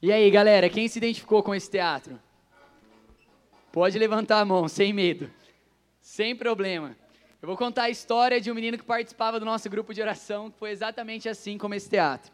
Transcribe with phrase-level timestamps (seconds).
[0.00, 2.20] E aí, galera, quem se identificou com esse teatro?
[3.72, 5.28] Pode levantar a mão, sem medo.
[6.00, 6.96] Sem problema.
[7.42, 10.52] Eu vou contar a história de um menino que participava do nosso grupo de oração,
[10.52, 12.30] que foi exatamente assim como esse teatro.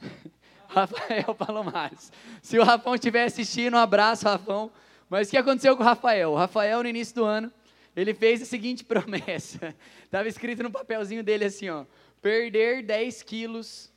[0.68, 2.12] Rafael Palomares.
[2.40, 4.70] Se o Rafão estiver assistindo, um abraço, Rafão.
[5.08, 6.30] Mas o que aconteceu com o Rafael?
[6.30, 7.52] O Rafael, no início do ano,
[7.96, 9.74] ele fez a seguinte promessa.
[10.04, 11.84] Estava escrito no papelzinho dele assim, ó.
[12.22, 13.89] Perder 10 quilos.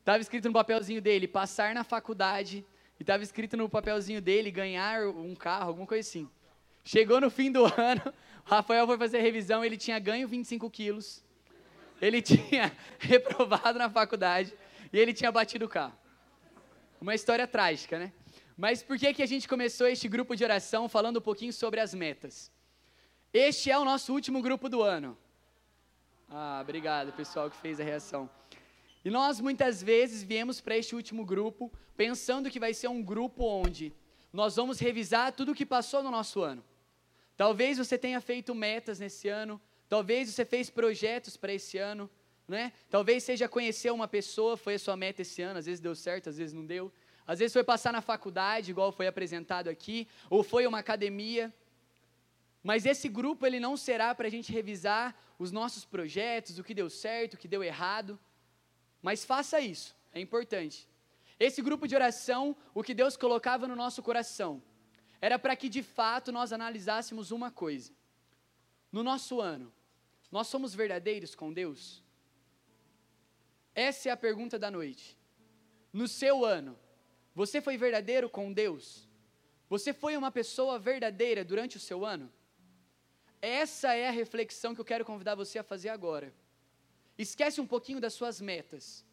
[0.00, 2.64] Estava escrito no papelzinho dele, passar na faculdade.
[2.98, 6.28] E estava escrito no papelzinho dele, ganhar um carro, alguma coisa assim.
[6.84, 8.02] Chegou no fim do ano,
[8.46, 11.22] o Rafael foi fazer a revisão, ele tinha ganho 25 quilos.
[12.00, 14.52] Ele tinha reprovado na faculdade
[14.92, 15.96] e ele tinha batido o carro.
[17.00, 18.12] Uma história trágica, né?
[18.56, 21.78] Mas por que, que a gente começou este grupo de oração falando um pouquinho sobre
[21.78, 22.50] as metas?
[23.32, 25.16] Este é o nosso último grupo do ano.
[26.28, 28.28] Ah, obrigado, pessoal que fez a reação.
[29.04, 33.44] E nós muitas vezes viemos para este último grupo pensando que vai ser um grupo
[33.44, 33.92] onde
[34.32, 36.64] nós vamos revisar tudo o que passou no nosso ano.
[37.36, 42.10] Talvez você tenha feito metas nesse ano, talvez você fez projetos para esse ano,
[42.46, 42.72] né?
[42.90, 46.28] Talvez seja conhecer uma pessoa, foi a sua meta esse ano, às vezes deu certo,
[46.28, 46.92] às vezes não deu.
[47.26, 51.54] Às vezes foi passar na faculdade, igual foi apresentado aqui, ou foi uma academia.
[52.62, 56.74] Mas esse grupo ele não será para a gente revisar os nossos projetos, o que
[56.74, 58.18] deu certo, o que deu errado.
[59.02, 60.88] Mas faça isso, é importante.
[61.38, 64.62] Esse grupo de oração, o que Deus colocava no nosso coração,
[65.20, 67.92] era para que de fato nós analisássemos uma coisa.
[68.90, 69.72] No nosso ano,
[70.30, 72.02] nós somos verdadeiros com Deus?
[73.74, 75.16] Essa é a pergunta da noite.
[75.92, 76.78] No seu ano,
[77.34, 79.08] você foi verdadeiro com Deus?
[79.68, 82.32] Você foi uma pessoa verdadeira durante o seu ano?
[83.40, 86.34] Essa é a reflexão que eu quero convidar você a fazer agora.
[87.26, 89.04] Esquece um pouquinho das suas metas.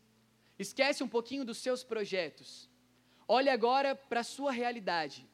[0.66, 2.70] Esquece um pouquinho dos seus projetos.
[3.28, 5.28] Olhe agora para a sua realidade.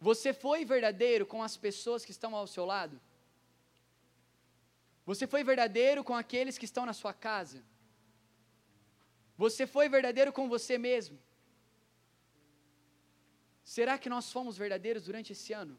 [0.00, 2.98] Você foi verdadeiro com as pessoas que estão ao seu lado?
[5.04, 7.60] Você foi verdadeiro com aqueles que estão na sua casa?
[9.36, 11.18] Você foi verdadeiro com você mesmo?
[13.76, 15.78] Será que nós fomos verdadeiros durante esse ano?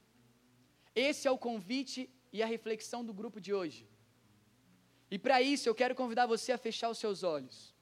[0.96, 3.88] Esse é o convite e a reflexão do grupo de hoje.
[5.12, 7.74] E para isso eu quero convidar você a fechar os seus olhos.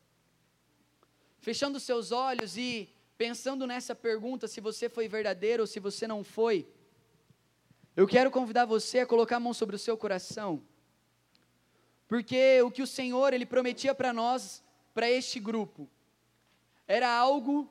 [1.39, 6.07] Fechando os seus olhos e pensando nessa pergunta se você foi verdadeiro ou se você
[6.07, 6.67] não foi.
[7.95, 10.63] Eu quero convidar você a colocar a mão sobre o seu coração.
[12.07, 14.63] Porque o que o Senhor ele prometia para nós
[14.93, 15.89] para este grupo.
[16.87, 17.69] Era algo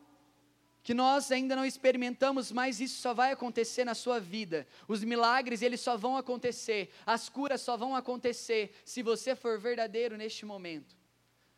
[0.87, 4.65] que nós ainda não experimentamos, mas isso só vai acontecer na sua vida.
[4.87, 10.17] Os milagres, eles só vão acontecer, as curas só vão acontecer se você for verdadeiro
[10.17, 10.97] neste momento.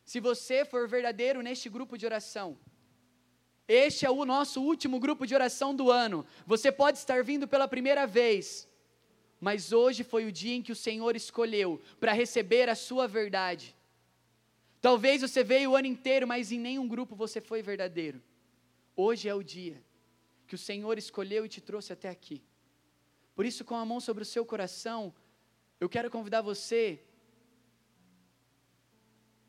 [0.02, 2.58] Se você for verdadeiro neste grupo de oração.
[3.68, 6.24] Este é o nosso último grupo de oração do ano.
[6.46, 8.66] Você pode estar vindo pela primeira vez,
[9.38, 13.76] mas hoje foi o dia em que o Senhor escolheu para receber a sua verdade.
[14.80, 18.22] Talvez você veio o ano inteiro, mas em nenhum grupo você foi verdadeiro.
[19.04, 19.78] Hoje é o dia
[20.46, 22.38] que o Senhor escolheu e te trouxe até aqui.
[23.36, 25.00] Por isso, com a mão sobre o seu coração,
[25.82, 26.82] eu quero convidar você,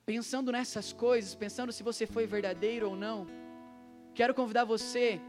[0.06, 3.20] pensando nessas coisas, pensando se você foi verdadeiro ou não,
[4.20, 5.20] quero convidar você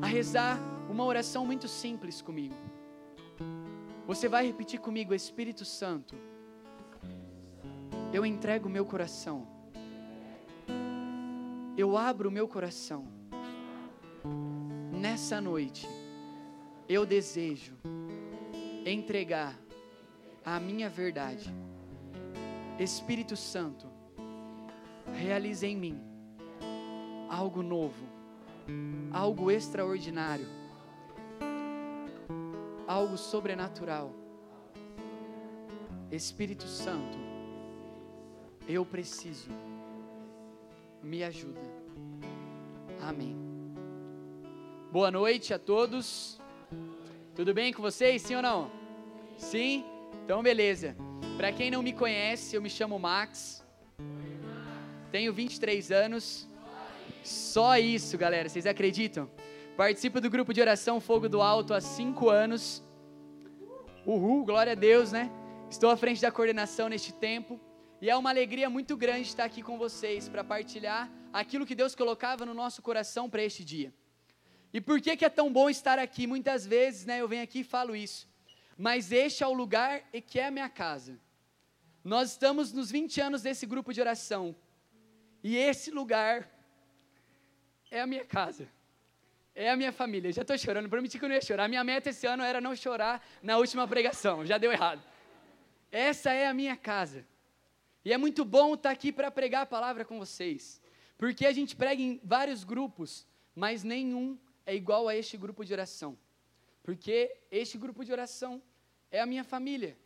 [0.00, 0.56] a rezar
[0.94, 2.54] uma oração muito simples comigo.
[4.06, 6.14] Você vai repetir comigo, Espírito Santo
[8.12, 9.46] eu entrego o meu coração.
[11.76, 13.17] Eu abro o meu coração.
[14.98, 15.88] Nessa noite,
[16.88, 17.72] eu desejo
[18.84, 19.56] entregar
[20.44, 21.54] a minha verdade.
[22.80, 23.86] Espírito Santo,
[25.14, 26.00] realize em mim
[27.30, 28.04] algo novo,
[29.12, 30.48] algo extraordinário,
[32.84, 34.12] algo sobrenatural.
[36.10, 37.16] Espírito Santo,
[38.66, 39.48] eu preciso.
[41.00, 41.60] Me ajuda.
[43.00, 43.47] Amém.
[44.98, 46.40] Boa noite a todos.
[47.32, 48.20] Tudo bem com vocês?
[48.20, 48.68] Sim ou não?
[49.36, 49.84] Sim?
[50.24, 50.96] Então, beleza.
[51.36, 53.64] Para quem não me conhece, eu me chamo Max.
[55.12, 56.48] Tenho 23 anos.
[57.22, 58.48] Só isso, galera.
[58.48, 59.30] Vocês acreditam?
[59.76, 62.82] Participo do grupo de oração Fogo do Alto há 5 anos.
[64.04, 65.30] Uhul, glória a Deus, né?
[65.70, 67.60] Estou à frente da coordenação neste tempo.
[68.02, 71.94] E é uma alegria muito grande estar aqui com vocês para partilhar aquilo que Deus
[71.94, 73.94] colocava no nosso coração para este dia.
[74.72, 76.26] E por que, que é tão bom estar aqui?
[76.26, 78.28] Muitas vezes né, eu venho aqui e falo isso.
[78.76, 81.18] Mas este é o lugar e que é a minha casa.
[82.04, 84.54] Nós estamos nos 20 anos desse grupo de oração.
[85.42, 86.48] E esse lugar
[87.90, 88.68] é a minha casa.
[89.54, 90.32] É a minha família.
[90.32, 91.64] Já estou chorando, prometi que eu não ia chorar.
[91.64, 94.46] A minha meta esse ano era não chorar na última pregação.
[94.46, 95.02] Já deu errado.
[95.90, 97.26] Essa é a minha casa.
[98.04, 100.80] E é muito bom estar aqui para pregar a palavra com vocês.
[101.16, 104.38] Porque a gente prega em vários grupos, mas nenhum
[104.68, 106.12] é igual a este grupo de oração.
[106.82, 108.62] Porque este grupo de oração
[109.10, 109.96] é a minha família.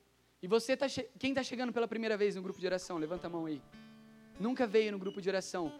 [0.41, 0.87] E você tá
[1.19, 2.97] quem está chegando pela primeira vez no grupo de oração?
[2.97, 3.61] Levanta a mão aí.
[4.39, 5.73] Nunca veio no grupo de oração.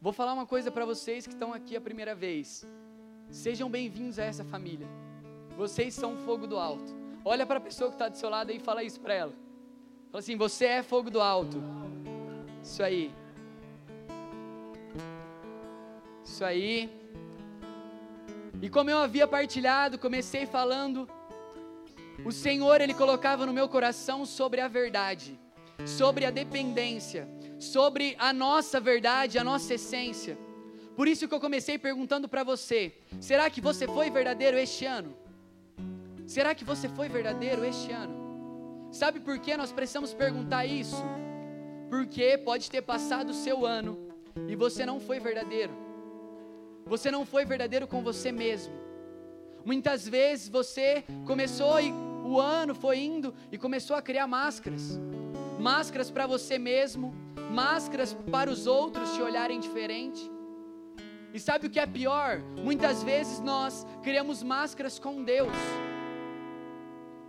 [0.00, 2.64] Vou falar uma coisa para vocês que estão aqui a primeira vez.
[3.30, 4.88] Sejam bem-vindos a essa família.
[5.54, 6.94] Vocês são fogo do alto.
[7.22, 9.34] Olha para a pessoa que está do seu lado e fala isso para ela.
[10.10, 11.58] Fala assim: Você é fogo do alto.
[12.62, 13.12] Isso aí.
[16.24, 16.99] Isso aí.
[18.62, 21.08] E como eu havia partilhado, comecei falando,
[22.24, 25.38] o Senhor ele colocava no meu coração sobre a verdade,
[25.86, 27.26] sobre a dependência,
[27.58, 30.38] sobre a nossa verdade, a nossa essência.
[30.94, 35.16] Por isso que eu comecei perguntando para você: será que você foi verdadeiro este ano?
[36.26, 38.88] Será que você foi verdadeiro este ano?
[38.92, 41.02] Sabe por que nós precisamos perguntar isso?
[41.88, 43.98] Porque pode ter passado o seu ano
[44.46, 45.89] e você não foi verdadeiro.
[46.86, 48.72] Você não foi verdadeiro com você mesmo.
[49.64, 51.92] Muitas vezes você começou e
[52.24, 54.98] o ano foi indo e começou a criar máscaras.
[55.58, 57.14] Máscaras para você mesmo,
[57.50, 60.30] máscaras para os outros te olharem diferente.
[61.32, 62.40] E sabe o que é pior?
[62.64, 65.52] Muitas vezes nós criamos máscaras com Deus.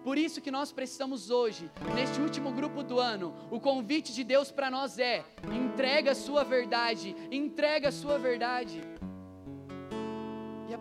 [0.03, 4.51] Por isso que nós precisamos hoje, neste último grupo do ano, o convite de Deus
[4.51, 5.23] para nós é:
[5.53, 8.81] entrega a sua verdade, entrega a sua verdade.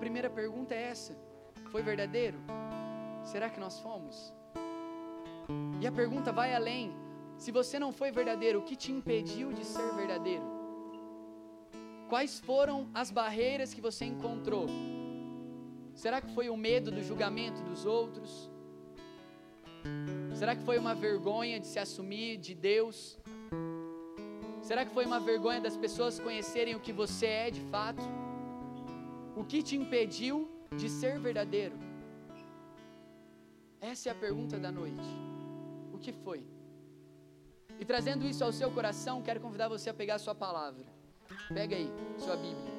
[0.00, 1.14] Primeira pergunta é essa:
[1.70, 2.38] foi verdadeiro?
[3.23, 4.32] Será que nós fomos?
[5.81, 6.93] E a pergunta vai além:
[7.37, 10.47] se você não foi verdadeiro, o que te impediu de ser verdadeiro?
[12.08, 14.67] Quais foram as barreiras que você encontrou?
[15.94, 18.50] Será que foi o medo do julgamento dos outros?
[20.35, 23.19] Será que foi uma vergonha de se assumir de Deus?
[24.62, 28.19] Será que foi uma vergonha das pessoas conhecerem o que você é de fato?
[29.40, 30.34] O que te impediu
[30.76, 31.75] de ser verdadeiro?
[33.81, 35.08] Essa é a pergunta da noite.
[35.94, 36.44] O que foi?
[37.78, 40.84] E trazendo isso ao seu coração, quero convidar você a pegar a sua palavra.
[41.54, 42.75] Pega aí sua Bíblia.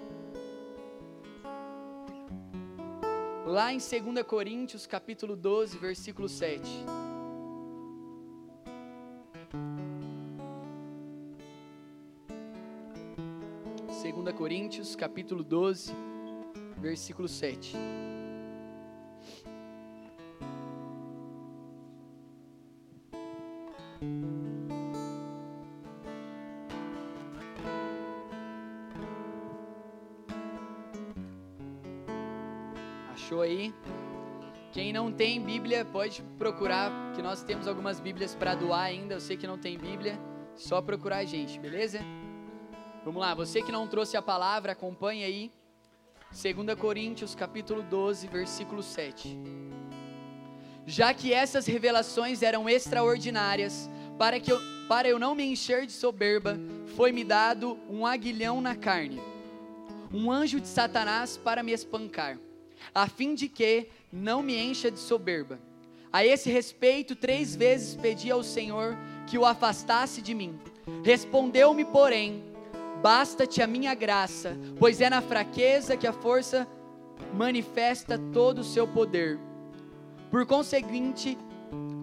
[3.47, 6.61] Lá em 2 Coríntios, capítulo 12, versículo 7.
[13.99, 16.10] Segunda Coríntios, capítulo 12,
[16.81, 17.77] versículo 7.
[34.71, 39.15] Quem não tem Bíblia, pode procurar, que nós temos algumas Bíblias para doar ainda.
[39.15, 40.17] Eu sei que não tem Bíblia,
[40.55, 41.99] só procurar a gente, beleza?
[43.03, 45.51] Vamos lá, você que não trouxe a palavra, acompanhe aí.
[46.31, 49.37] 2 Coríntios, capítulo 12, versículo 7.
[50.85, 55.91] Já que essas revelações eram extraordinárias, para que eu, para eu não me encher de
[55.91, 56.57] soberba,
[56.95, 59.21] foi-me dado um aguilhão na carne,
[60.11, 62.37] um anjo de Satanás para me espancar
[62.93, 65.59] a fim de que não me encha de soberba.
[66.11, 70.59] A esse respeito, três vezes pedi ao Senhor que o afastasse de mim.
[71.03, 72.43] Respondeu-me, porém,
[73.01, 76.67] basta-te a minha graça, pois é na fraqueza que a força
[77.33, 79.39] manifesta todo o seu poder.
[80.29, 81.37] Por conseguinte,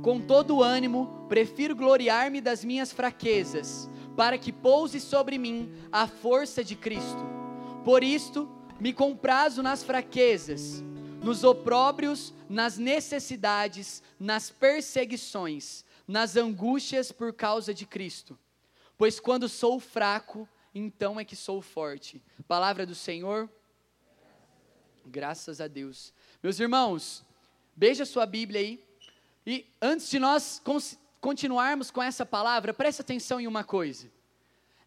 [0.02, 6.64] com todo ânimo, prefiro gloriar-me das minhas fraquezas, para que pouse sobre mim a força
[6.64, 7.24] de Cristo.
[7.84, 8.48] Por isto,
[8.80, 10.82] me comprazo nas fraquezas,
[11.22, 18.38] nos opróbrios, nas necessidades, nas perseguições, nas angústias por causa de Cristo.
[18.96, 20.48] Pois quando sou fraco,
[20.78, 22.22] então é que sou forte.
[22.46, 23.48] Palavra do Senhor.
[25.04, 26.12] Graças a Deus.
[26.42, 27.24] Meus irmãos,
[27.74, 28.84] beija sua Bíblia aí.
[29.46, 30.62] E antes de nós
[31.20, 34.10] continuarmos com essa palavra, preste atenção em uma coisa.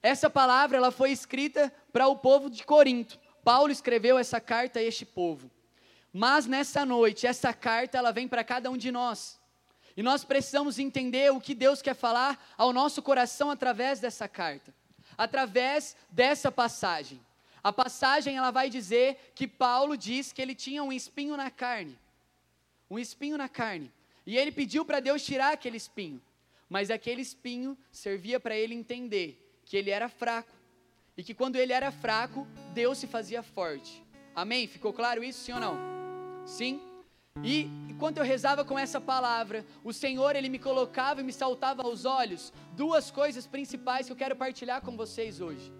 [0.01, 3.19] Essa palavra ela foi escrita para o povo de Corinto.
[3.43, 5.49] Paulo escreveu essa carta a este povo.
[6.13, 9.39] Mas nessa noite, essa carta ela vem para cada um de nós.
[9.95, 14.73] E nós precisamos entender o que Deus quer falar ao nosso coração através dessa carta,
[15.17, 17.19] através dessa passagem.
[17.63, 21.97] A passagem ela vai dizer que Paulo diz que ele tinha um espinho na carne.
[22.89, 23.91] Um espinho na carne.
[24.25, 26.21] E ele pediu para Deus tirar aquele espinho.
[26.69, 30.51] Mas aquele espinho servia para ele entender que ele era fraco,
[31.17, 34.03] e que quando ele era fraco, Deus se fazia forte.
[34.35, 34.67] Amém?
[34.67, 35.77] Ficou claro isso, sim ou não?
[36.45, 36.81] Sim?
[37.43, 41.81] E enquanto eu rezava com essa palavra, o Senhor ele me colocava e me saltava
[41.83, 45.71] aos olhos duas coisas principais que eu quero partilhar com vocês hoje.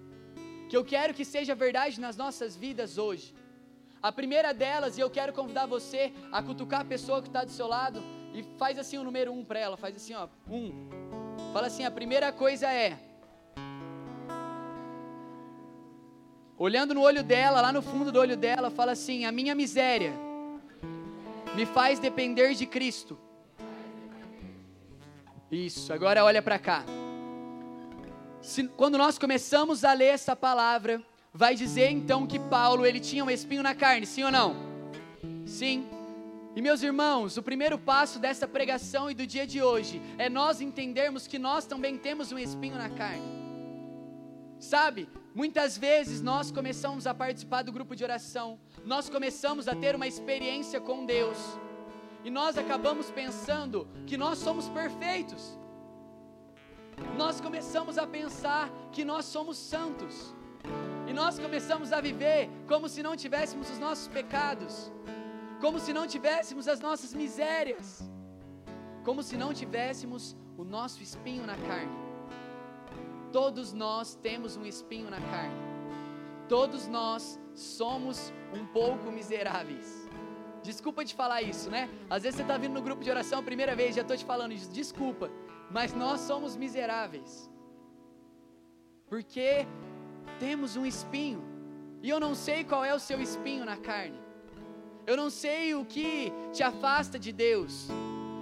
[0.70, 3.36] Que eu quero que seja verdade nas nossas vidas hoje.
[4.02, 7.52] A primeira delas, e eu quero convidar você a cutucar a pessoa que está do
[7.52, 8.02] seu lado
[8.34, 10.90] e faz assim o número um para ela, faz assim, ó, um.
[11.54, 12.98] Fala assim, a primeira coisa é
[16.58, 20.31] olhando no olho dela, lá no fundo do olho dela, fala assim: a minha miséria
[21.56, 23.18] me faz depender de Cristo.
[25.52, 26.86] Isso, agora olha para cá.
[28.42, 31.04] Se, quando nós começamos a ler essa palavra,
[31.34, 34.56] vai dizer então que Paulo ele tinha um espinho na carne, sim ou não?
[35.46, 35.86] Sim.
[36.56, 40.62] E meus irmãos, o primeiro passo dessa pregação e do dia de hoje é nós
[40.62, 43.42] entendermos que nós também temos um espinho na carne.
[44.60, 49.96] Sabe, muitas vezes nós começamos a participar do grupo de oração, nós começamos a ter
[49.96, 51.38] uma experiência com Deus,
[52.24, 55.58] e nós acabamos pensando que nós somos perfeitos.
[57.18, 60.36] Nós começamos a pensar que nós somos santos.
[61.08, 64.92] E nós começamos a viver como se não tivéssemos os nossos pecados,
[65.60, 68.10] como se não tivéssemos as nossas misérias,
[69.04, 71.98] como se não tivéssemos o nosso espinho na carne.
[73.32, 75.71] Todos nós temos um espinho na carne.
[76.52, 79.88] Todos nós somos um pouco miseráveis.
[80.62, 81.90] Desculpa te falar isso, né?
[82.10, 84.26] Às vezes você está vindo no grupo de oração a primeira vez, já estou te
[84.26, 85.32] falando isso, desculpa,
[85.76, 87.50] mas nós somos miseráveis.
[89.08, 89.66] Porque
[90.42, 91.42] temos um espinho,
[92.04, 94.20] e eu não sei qual é o seu espinho na carne.
[95.08, 97.88] Eu não sei o que te afasta de Deus.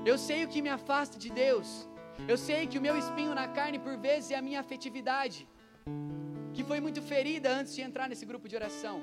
[0.03, 1.87] Eu sei o que me afasta de Deus.
[2.27, 5.47] Eu sei que o meu espinho na carne, por vezes, é a minha afetividade,
[6.59, 9.01] que foi muito ferida antes de entrar nesse grupo de oração.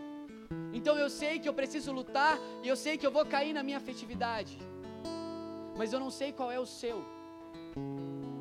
[0.75, 3.63] Então eu sei que eu preciso lutar e eu sei que eu vou cair na
[3.63, 4.59] minha afetividade,
[5.75, 7.03] mas eu não sei qual é o seu.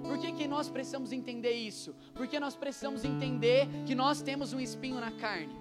[0.03, 1.95] Por que, que nós precisamos entender isso?
[2.13, 5.55] Porque nós precisamos entender que nós temos um espinho na carne.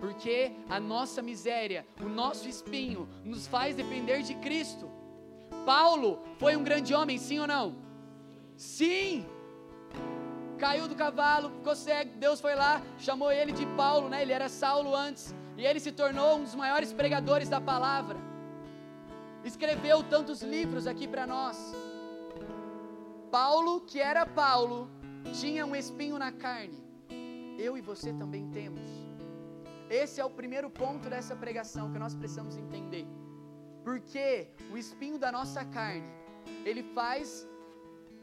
[0.00, 4.90] Porque a nossa miséria, o nosso espinho, nos faz depender de Cristo.
[5.66, 7.76] Paulo foi um grande homem, sim ou não?
[8.56, 9.35] Sim!
[10.58, 12.12] Caiu do cavalo, ficou cego.
[12.18, 14.22] Deus foi lá, chamou ele de Paulo, né?
[14.22, 15.34] Ele era Saulo antes.
[15.56, 18.18] E ele se tornou um dos maiores pregadores da palavra.
[19.44, 21.56] Escreveu tantos livros aqui para nós.
[23.30, 24.90] Paulo, que era Paulo,
[25.40, 26.82] tinha um espinho na carne.
[27.58, 28.88] Eu e você também temos.
[29.88, 33.06] Esse é o primeiro ponto dessa pregação que nós precisamos entender.
[33.84, 36.08] Porque o espinho da nossa carne,
[36.64, 37.48] ele faz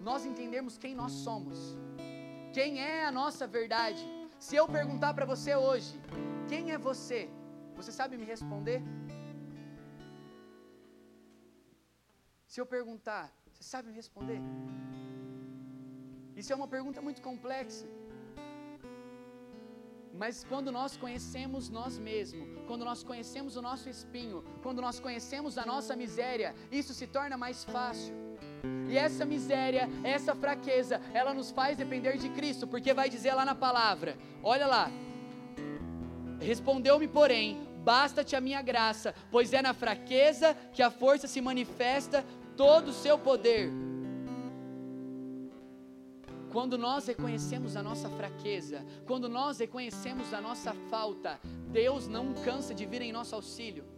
[0.01, 1.77] nós entendermos quem nós somos.
[2.57, 4.03] Quem é a nossa verdade?
[4.45, 5.93] Se eu perguntar para você hoje,
[6.47, 7.21] quem é você?
[7.77, 8.79] Você sabe me responder?
[12.51, 14.39] Se eu perguntar, você sabe me responder?
[16.35, 17.87] Isso é uma pergunta muito complexa.
[20.21, 25.57] Mas quando nós conhecemos nós mesmos, quando nós conhecemos o nosso espinho, quando nós conhecemos
[25.57, 28.13] a nossa miséria, isso se torna mais fácil.
[28.93, 33.43] E essa miséria, essa fraqueza, ela nos faz depender de Cristo, porque vai dizer lá
[33.43, 34.87] na palavra: olha lá,
[36.39, 42.23] respondeu-me, porém, basta-te a minha graça, pois é na fraqueza que a força se manifesta
[42.55, 43.71] todo o seu poder.
[46.51, 51.39] Quando nós reconhecemos a nossa fraqueza, quando nós reconhecemos a nossa falta,
[51.71, 53.92] Deus não cansa de vir em nosso auxílio.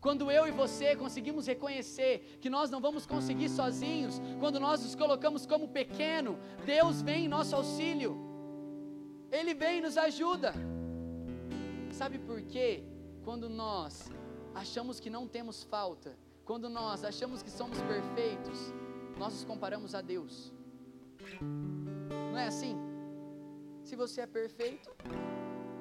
[0.00, 4.94] Quando eu e você conseguimos reconhecer que nós não vamos conseguir sozinhos, quando nós nos
[4.94, 8.16] colocamos como pequeno, Deus vem em nosso auxílio.
[9.30, 10.54] Ele vem e nos ajuda.
[11.92, 12.82] Sabe por quê?
[13.24, 14.10] Quando nós
[14.54, 18.72] achamos que não temos falta, quando nós achamos que somos perfeitos,
[19.18, 20.50] nós nos comparamos a Deus.
[22.32, 22.74] Não é assim?
[23.84, 24.90] Se você é perfeito,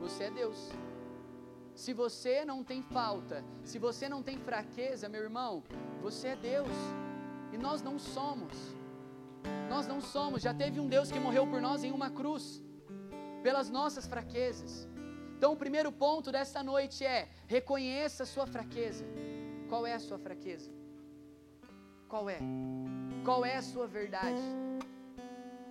[0.01, 0.71] você é Deus.
[1.83, 5.63] Se você não tem falta, se você não tem fraqueza, meu irmão,
[6.01, 6.77] você é Deus.
[7.53, 8.57] E nós não somos.
[9.69, 10.41] Nós não somos.
[10.41, 12.61] Já teve um Deus que morreu por nós em uma cruz,
[13.41, 14.89] pelas nossas fraquezas.
[15.37, 19.05] Então, o primeiro ponto dessa noite é: reconheça a sua fraqueza.
[19.69, 20.69] Qual é a sua fraqueza?
[22.09, 22.39] Qual é?
[23.23, 24.43] Qual é a sua verdade?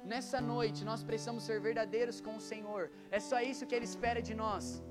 [0.06, 2.90] Nessa noite nós precisamos ser verdadeiros com o Senhor.
[3.10, 4.82] É só isso que Ele espera de nós.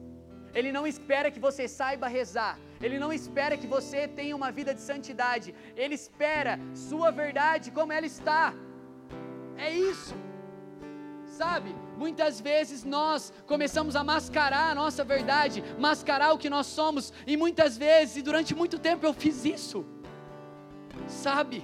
[0.58, 2.54] Ele não espera que você saiba rezar.
[2.86, 5.50] Ele não espera que você tenha uma vida de santidade.
[5.76, 6.54] Ele espera
[6.88, 8.44] sua verdade como ela está.
[9.56, 10.16] É isso.
[11.42, 11.76] Sabe?
[12.04, 17.38] Muitas vezes nós começamos a mascarar a nossa verdade, mascarar o que nós somos, e
[17.38, 19.86] muitas vezes, e durante muito tempo eu fiz isso,
[21.08, 21.64] sabe?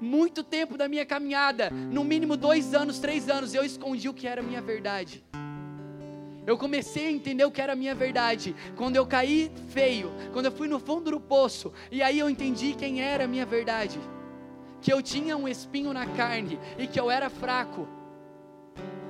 [0.00, 4.26] Muito tempo da minha caminhada, no mínimo dois anos, três anos, eu escondi o que
[4.26, 5.24] era a minha verdade.
[6.46, 10.46] Eu comecei a entender o que era a minha verdade quando eu caí feio, quando
[10.46, 14.00] eu fui no fundo do poço, e aí eu entendi quem era a minha verdade.
[14.80, 17.86] Que eu tinha um espinho na carne e que eu era fraco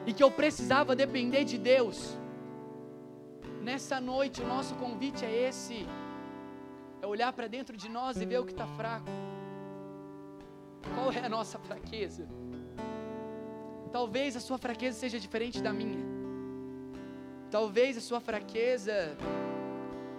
[0.06, 2.18] e que eu precisava depender de Deus.
[3.62, 5.86] Nessa noite, o nosso convite é esse:
[7.00, 9.08] é olhar para dentro de nós e ver o que está fraco.
[10.94, 12.28] Qual é a nossa fraqueza?
[13.90, 16.11] Talvez a sua fraqueza seja diferente da minha.
[17.52, 19.16] Talvez a sua fraqueza,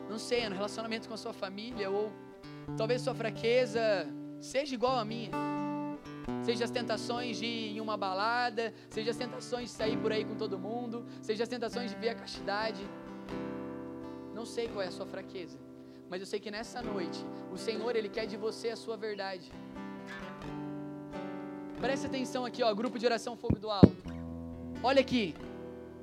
[0.09, 2.11] não sei, no relacionamento com a sua família, ou
[2.77, 4.07] talvez a sua fraqueza
[4.39, 5.31] seja igual à minha
[6.43, 10.23] seja as tentações de ir em uma balada, seja as tentações de sair por aí
[10.25, 12.81] com todo mundo, seja as tentações de ver a castidade.
[14.33, 15.57] Não sei qual é a sua fraqueza,
[16.09, 17.19] mas eu sei que nessa noite
[17.51, 19.51] o Senhor ele quer de você a sua verdade.
[21.79, 23.95] Preste atenção aqui, ó, grupo de oração Fogo do Alto.
[24.81, 25.35] Olha aqui.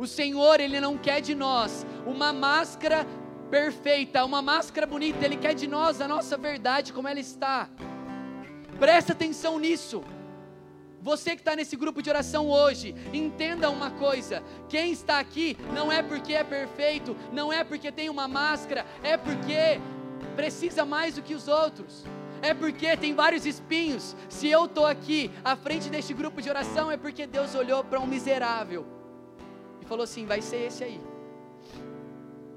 [0.01, 3.07] O Senhor, ele não quer de nós uma máscara
[3.51, 7.69] perfeita, uma máscara bonita, ele quer de nós a nossa verdade como ela está.
[8.79, 10.03] Presta atenção nisso.
[11.03, 15.93] Você que está nesse grupo de oração hoje, entenda uma coisa: quem está aqui não
[15.93, 19.79] é porque é perfeito, não é porque tem uma máscara, é porque
[20.35, 22.07] precisa mais do que os outros.
[22.41, 24.17] É porque tem vários espinhos.
[24.31, 28.01] Se eu estou aqui à frente deste grupo de oração, é porque Deus olhou para
[28.01, 29.00] um miserável
[29.91, 31.01] falou assim: vai ser esse aí.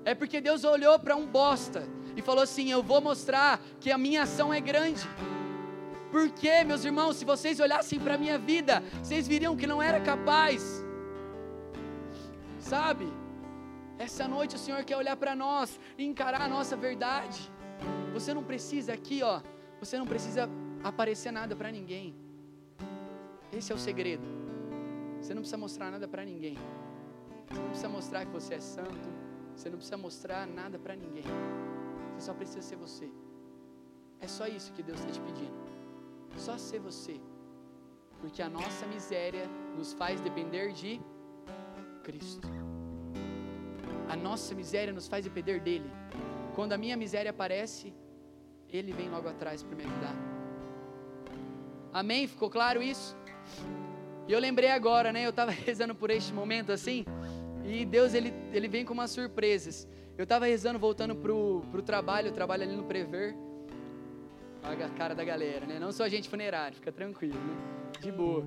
[0.06, 1.82] É porque Deus olhou para um bosta
[2.16, 5.06] e falou assim: eu vou mostrar que a minha ação é grande.
[6.12, 10.00] Porque, meus irmãos, se vocês olhassem para a minha vida, vocês viriam que não era
[10.00, 10.62] capaz.
[12.60, 13.08] Sabe?
[13.98, 17.40] Essa noite o Senhor quer olhar para nós e encarar a nossa verdade.
[18.14, 19.42] Você não precisa aqui, ó,
[19.80, 20.48] você não precisa
[20.84, 22.16] aparecer nada para ninguém.
[23.52, 24.28] Esse é o segredo.
[25.20, 26.58] Você não precisa mostrar nada para ninguém.
[27.56, 29.10] Não precisa mostrar que você é santo.
[29.56, 31.24] Você não precisa mostrar nada para ninguém.
[32.16, 33.10] Você só precisa ser você.
[34.20, 35.54] É só isso que Deus está te pedindo.
[36.38, 37.20] Só ser você.
[38.20, 41.00] Porque a nossa miséria nos faz depender de
[42.04, 42.48] Cristo.
[44.10, 45.90] A nossa miséria nos faz depender dele.
[46.56, 47.94] Quando a minha miséria aparece,
[48.70, 50.16] ele vem logo atrás para me ajudar.
[51.92, 52.28] Amém?
[52.28, 53.16] Ficou claro isso?
[54.28, 55.26] E eu lembrei agora, né?
[55.26, 57.06] Eu estava rezando por este momento assim,
[57.66, 59.88] e Deus ele, ele vem com umas surpresas.
[60.18, 63.36] Eu estava rezando voltando pro, pro trabalho, eu trabalho ali no Prever.
[64.64, 65.80] Olha a cara da galera, né?
[65.80, 67.92] Não sou agente funerário, fica tranquilo, né?
[68.00, 68.46] De boa.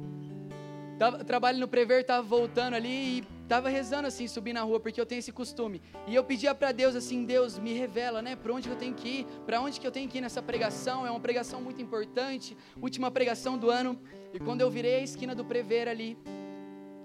[0.98, 4.98] Tava, trabalho no Prever, tava voltando ali e tava rezando assim, subir na rua, porque
[4.98, 5.82] eu tenho esse costume.
[6.06, 8.34] E eu pedia para Deus assim, Deus, me revela, né?
[8.34, 9.26] Para onde eu tenho que ir?
[9.44, 11.06] Para onde que eu tenho que ir nessa pregação?
[11.06, 14.00] É uma pregação muito importante, última pregação do ano.
[14.32, 16.16] E quando eu virei a esquina do Prever ali,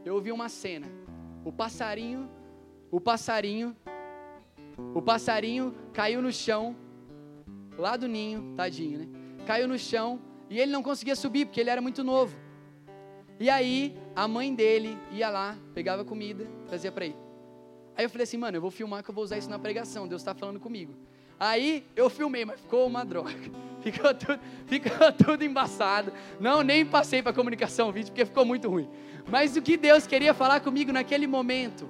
[0.05, 1.00] eu ouvi uma cena.
[1.43, 2.29] O passarinho,
[2.91, 3.75] o passarinho,
[4.93, 6.75] o passarinho caiu no chão
[7.77, 9.07] lá do ninho, tadinho, né?
[9.45, 12.35] Caiu no chão e ele não conseguia subir porque ele era muito novo.
[13.39, 17.15] E aí a mãe dele ia lá, pegava comida, trazia para ele.
[17.95, 20.07] Aí eu falei assim, mano, eu vou filmar que eu vou usar isso na pregação,
[20.07, 20.93] Deus está falando comigo.
[21.41, 23.33] Aí eu filmei, mas ficou uma droga.
[23.81, 26.13] Ficou tudo, ficou tudo embaçado.
[26.39, 28.87] Não, nem passei para comunicação vídeo porque ficou muito ruim.
[29.27, 31.89] Mas o que Deus queria falar comigo naquele momento,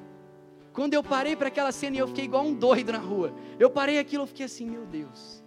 [0.71, 3.35] quando eu parei para aquela cena e eu fiquei igual um doido na rua.
[3.59, 5.43] Eu parei aquilo, eu fiquei assim, meu Deus.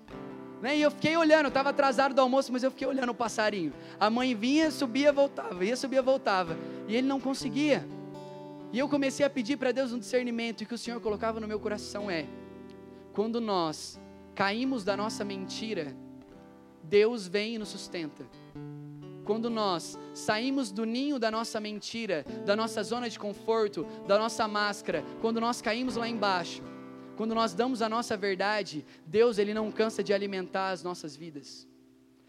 [0.61, 0.77] Né?
[0.77, 3.73] E eu fiquei olhando, eu estava atrasado do almoço, mas eu fiquei olhando o passarinho.
[3.99, 6.59] A mãe vinha, subia, voltava, ia, subia, voltava.
[6.87, 7.89] E ele não conseguia.
[8.71, 11.49] E eu comecei a pedir para Deus um discernimento, e que o Senhor colocava no
[11.49, 12.27] meu coração é:
[13.15, 13.99] quando nós
[14.35, 15.97] caímos da nossa mentira,
[16.83, 18.27] Deus vem e nos sustenta.
[19.25, 24.47] Quando nós saímos do ninho da nossa mentira, da nossa zona de conforto, da nossa
[24.49, 26.61] máscara, quando nós caímos lá embaixo,
[27.17, 31.67] quando nós damos a nossa verdade, Deus ele não cansa de alimentar as nossas vidas.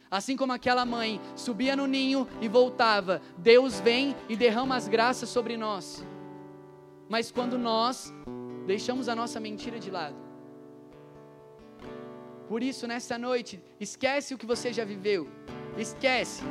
[0.10, 5.30] Assim como aquela mãe subia no ninho e voltava, Deus vem e derrama as graças
[5.30, 6.06] sobre nós.
[7.10, 8.14] Mas quando nós
[8.68, 10.25] deixamos a nossa mentira de lado,
[12.48, 15.28] por isso nessa noite, esquece o que você já viveu,
[15.78, 16.44] esquece.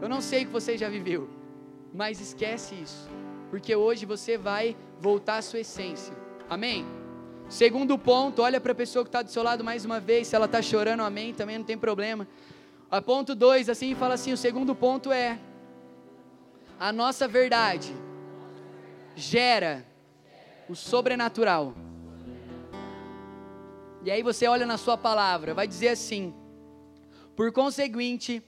[0.00, 1.28] Eu não sei o que você já viveu,
[1.92, 3.08] mas esquece isso,
[3.50, 6.14] porque hoje você vai voltar à sua essência.
[6.48, 6.84] Amém?
[7.48, 10.36] Segundo ponto, olha para a pessoa que está do seu lado mais uma vez, se
[10.36, 12.26] ela está chorando, amém, também não tem problema.
[12.90, 15.38] A ponto 2, assim, fala assim: o segundo ponto é
[16.78, 17.94] a nossa verdade
[19.14, 19.84] gera
[20.68, 21.74] o sobrenatural.
[24.04, 26.34] E aí você olha na sua palavra, vai dizer assim:
[27.36, 28.42] Por conseguinte,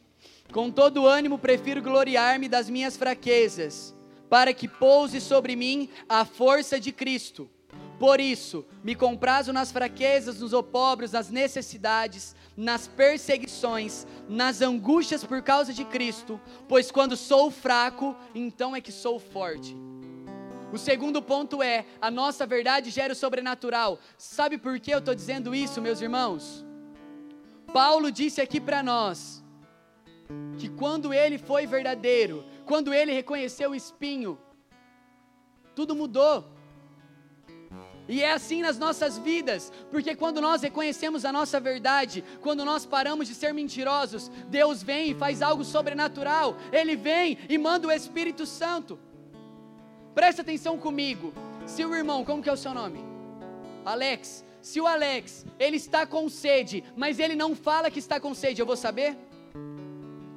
[0.52, 3.94] com todo ânimo prefiro gloriar-me das minhas fraquezas,
[4.28, 7.48] para que pouse sobre mim a força de Cristo.
[7.98, 15.40] Por isso, me comprazo nas fraquezas, nos opróbrios, nas necessidades, nas perseguições, nas angústias por
[15.42, 19.76] causa de Cristo, pois quando sou fraco, então é que sou forte.
[20.74, 24.00] O segundo ponto é: a nossa verdade gera o sobrenatural.
[24.18, 26.64] Sabe por que eu estou dizendo isso, meus irmãos?
[27.72, 29.40] Paulo disse aqui para nós
[30.58, 34.36] que quando ele foi verdadeiro, quando ele reconheceu o espinho,
[35.76, 36.44] tudo mudou.
[38.08, 42.84] E é assim nas nossas vidas, porque quando nós reconhecemos a nossa verdade, quando nós
[42.84, 47.92] paramos de ser mentirosos, Deus vem e faz algo sobrenatural, Ele vem e manda o
[47.92, 48.98] Espírito Santo.
[50.14, 51.32] Presta atenção comigo.
[51.66, 53.00] Se o irmão, como que é o seu nome?
[53.84, 54.44] Alex.
[54.62, 58.62] Se o Alex, ele está com sede, mas ele não fala que está com sede,
[58.62, 59.14] eu vou saber?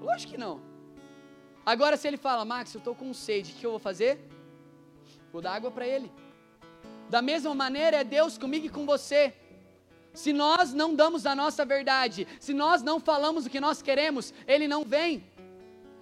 [0.01, 0.59] Lógico que não.
[1.65, 4.19] Agora se ele fala, Max, eu estou com sede, o que eu vou fazer?
[5.31, 6.11] Vou dar água para ele.
[7.09, 9.33] Da mesma maneira é Deus comigo e com você.
[10.13, 14.33] Se nós não damos a nossa verdade, se nós não falamos o que nós queremos,
[14.45, 15.23] Ele não vem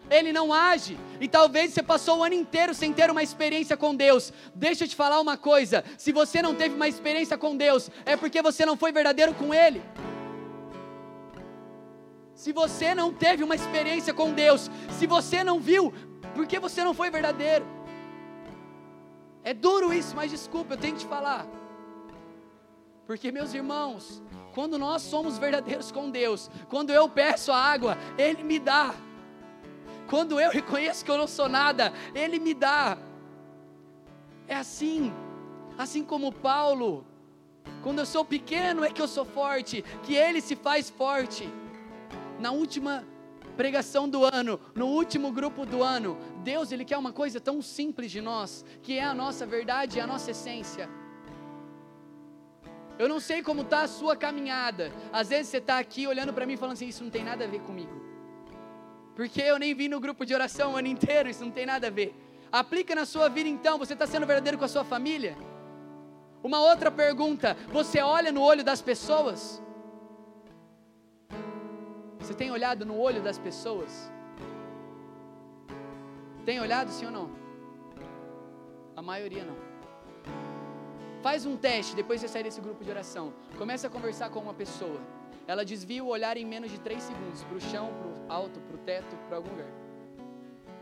[0.10, 0.98] ele não age.
[1.20, 4.32] E talvez você passou o ano inteiro sem ter uma experiência com Deus.
[4.54, 8.16] Deixa eu te falar uma coisa: se você não teve uma experiência com Deus, é
[8.16, 9.82] porque você não foi verdadeiro com Ele.
[12.34, 15.94] Se você não teve uma experiência com Deus, se você não viu,
[16.34, 17.66] porque você não foi verdadeiro.
[19.44, 21.46] É duro isso, mas desculpa, eu tenho que te falar.
[23.08, 24.22] Porque, meus irmãos,
[24.54, 28.94] quando nós somos verdadeiros com Deus, quando eu peço a água, Ele me dá.
[30.08, 32.98] Quando eu reconheço que eu não sou nada, Ele me dá.
[34.48, 35.14] É assim,
[35.78, 37.06] assim como Paulo.
[37.82, 41.50] Quando eu sou pequeno é que eu sou forte, que Ele se faz forte.
[42.40, 43.06] Na última
[43.56, 48.12] pregação do ano, no último grupo do ano, Deus ele quer uma coisa tão simples
[48.12, 50.90] de nós, que é a nossa verdade e a nossa essência.
[52.98, 54.92] Eu não sei como está a sua caminhada.
[55.12, 57.48] Às vezes você está aqui olhando para mim falando assim: Isso não tem nada a
[57.48, 58.05] ver comigo.
[59.16, 61.88] Porque eu nem vim no grupo de oração o ano inteiro, isso não tem nada
[61.88, 62.14] a ver.
[62.52, 65.38] Aplica na sua vida então, você está sendo verdadeiro com a sua família?
[66.44, 69.62] Uma outra pergunta: você olha no olho das pessoas?
[72.20, 74.12] Você tem olhado no olho das pessoas?
[76.46, 77.30] Tem olhado sim ou não?
[78.96, 79.58] A maioria não.
[81.22, 83.34] Faz um teste depois de você sair desse grupo de oração.
[83.58, 85.00] Comece a conversar com uma pessoa.
[85.48, 88.60] Ela desvia o olhar em menos de 3 segundos para o chão, para o alto,
[88.60, 89.68] para o teto, para algum lugar.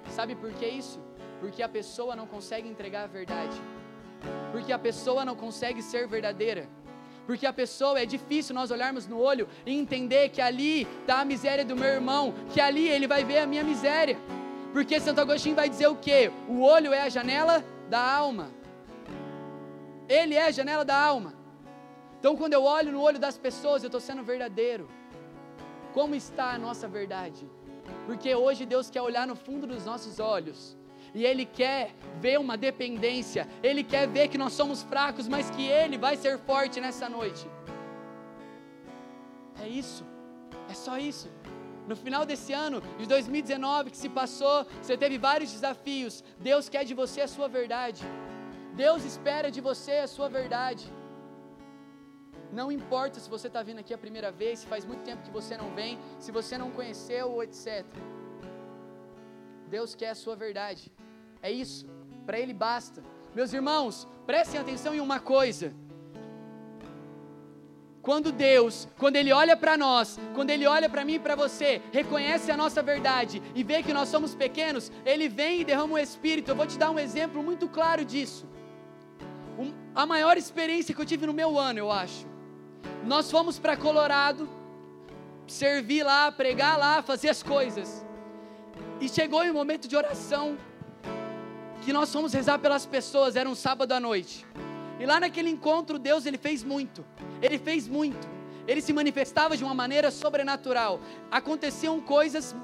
[0.10, 1.02] Sabe por que isso?
[1.39, 3.62] Porque a pessoa não consegue entregar a verdade.
[4.52, 6.69] Porque a pessoa não consegue ser verdadeira.
[7.26, 11.26] Porque a pessoa é difícil nós olharmos no olho e entender que ali está a
[11.26, 14.17] miséria do meu irmão, que ali ele vai ver a minha miséria.
[14.71, 16.32] Porque Santo Agostinho vai dizer o quê?
[16.47, 18.52] O olho é a janela da alma.
[20.08, 21.42] Ele é a janela da alma.
[22.23, 24.88] Então, quando eu olho no olho das pessoas, eu estou sendo verdadeiro.
[25.93, 27.45] Como está a nossa verdade?
[28.05, 30.77] Porque hoje Deus quer olhar no fundo dos nossos olhos
[31.13, 35.67] e Ele quer ver uma dependência, Ele quer ver que nós somos fracos, mas que
[35.67, 37.45] Ele vai ser forte nessa noite.
[39.62, 40.05] É isso,
[40.69, 41.29] é só isso.
[41.89, 46.23] No final desse ano de 2019 que se passou, você teve vários desafios.
[46.39, 48.01] Deus quer de você a sua verdade.
[48.73, 51.02] Deus espera de você a sua verdade.
[52.53, 55.31] Não importa se você está vindo aqui a primeira vez, se faz muito tempo que
[55.31, 57.83] você não vem, se você não conheceu, etc.
[59.67, 60.91] Deus quer a sua verdade.
[61.41, 61.87] É isso.
[62.27, 63.03] Para Ele basta.
[63.33, 65.73] Meus irmãos, prestem atenção em uma coisa.
[68.03, 71.81] Quando Deus, quando Ele olha para nós, quando Ele olha para mim e para você,
[71.91, 75.97] reconhece a nossa verdade e vê que nós somos pequenos, Ele vem e derrama o
[75.97, 76.51] Espírito.
[76.51, 78.45] Eu vou te dar um exemplo muito claro disso.
[79.57, 82.27] Um, a maior experiência que eu tive no meu ano, eu acho,
[83.05, 84.49] nós fomos para Colorado,
[85.45, 88.05] servir lá, pregar lá, fazer as coisas.
[89.01, 90.57] E chegou em um momento de oração
[91.83, 94.45] que nós fomos rezar pelas pessoas, era um sábado à noite.
[94.99, 97.05] E lá naquele encontro, Deus ele fez muito.
[97.41, 98.25] Ele fez muito.
[98.65, 101.01] Ele se manifestava de uma maneira sobrenatural.
[101.29, 102.55] Aconteciam coisas,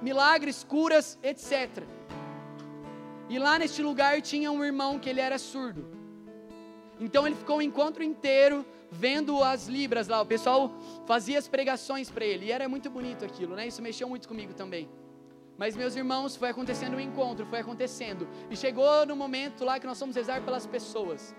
[0.00, 1.84] milagres, curas, etc.
[3.28, 5.86] E lá neste lugar tinha um irmão que ele era surdo.
[6.98, 8.64] Então ele ficou o encontro inteiro
[8.98, 10.72] vendo as libras lá, o pessoal
[11.06, 13.66] fazia as pregações para ele, e era muito bonito aquilo, né?
[13.66, 14.88] Isso mexeu muito comigo também.
[15.56, 18.26] Mas, meus irmãos, foi acontecendo um encontro, foi acontecendo.
[18.50, 21.34] E chegou no momento lá que nós fomos rezar pelas pessoas.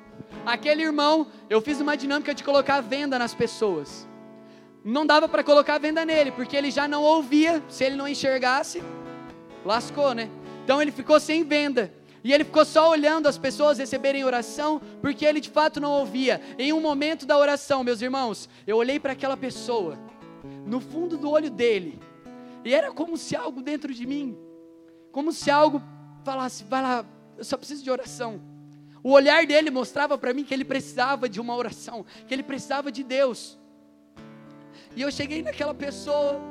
[0.46, 4.08] Aquele irmão, eu fiz uma dinâmica de colocar venda nas pessoas.
[4.84, 7.62] Não dava para colocar venda nele, porque ele já não ouvia.
[7.68, 8.82] Se ele não enxergasse,
[9.66, 10.30] lascou, né?
[10.64, 11.94] Então ele ficou sem venda.
[12.26, 16.42] E ele ficou só olhando as pessoas receberem oração, porque ele de fato não ouvia.
[16.58, 19.96] Em um momento da oração, meus irmãos, eu olhei para aquela pessoa,
[20.66, 22.00] no fundo do olho dele,
[22.64, 24.36] e era como se algo dentro de mim,
[25.12, 25.80] como se algo
[26.24, 27.06] falasse: vai lá,
[27.38, 28.42] eu só preciso de oração.
[29.04, 32.92] O olhar dele mostrava para mim que ele precisava de uma oração, que ele precisava
[32.92, 33.56] de Deus.
[34.96, 36.42] E eu cheguei naquela pessoa,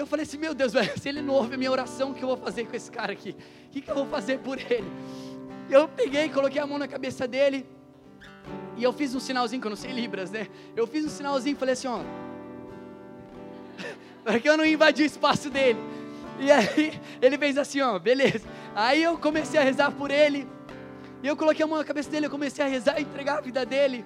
[0.00, 2.22] eu falei assim: meu Deus, velho, se ele não ouve a minha oração, o que
[2.22, 3.30] eu vou fazer com esse cara aqui?
[3.66, 4.90] O que, que eu vou fazer por ele?
[5.68, 7.66] Eu peguei, coloquei a mão na cabeça dele,
[8.76, 10.48] e eu fiz um sinalzinho, que eu não sei Libras, né?
[10.76, 12.00] Eu fiz um sinalzinho e falei assim: ó,
[14.22, 15.78] para que eu não invadi o espaço dele.
[16.38, 18.46] E aí ele fez assim, ó, beleza.
[18.74, 20.46] Aí eu comecei a rezar por ele.
[21.22, 23.40] E eu coloquei a mão na cabeça dele, eu comecei a rezar e entregar a
[23.40, 24.04] vida dele.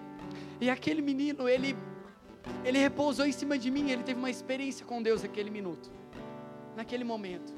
[0.61, 1.77] E aquele menino, ele
[2.65, 5.91] ele repousou em cima de mim, ele teve uma experiência com Deus naquele minuto.
[6.77, 7.53] Naquele momento.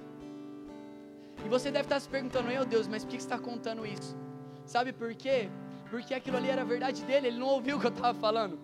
[1.45, 4.17] E você deve estar se perguntando, meu Deus, mas por que você está contando isso?
[4.65, 5.49] Sabe por quê?
[5.91, 8.59] Porque aquilo ali era a verdade dele, ele não ouviu o que eu estava falando.